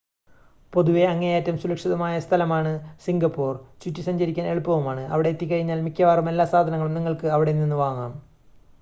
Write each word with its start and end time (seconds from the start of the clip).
പൊതുവെ 0.73 1.03
അങ്ങേയറ്റം 1.05 1.57
സുരക്ഷിതമായ 1.57 2.19
സ്ഥലമാണ് 2.19 2.71
സിംഗപ്പുർ, 3.05 3.53
ചുറ്റി 3.81 4.01
സഞ്ചരിക്കാൻ 4.01 4.47
എളുപ്പവുമാണ്, 4.47 5.09
അവിടെ 5.09 5.29
എത്തിക്കഴിഞ്ഞാൽ 5.29 5.81
മിക്കവാറും 5.81 6.29
എല്ലാ 6.29 6.45
സാധനങ്ങളും 6.45 6.93
നിങ്ങൾക്ക് 6.93 7.27
അവിടെനിന്ന് 7.27 7.75
വാങ്ങാം 7.75 8.13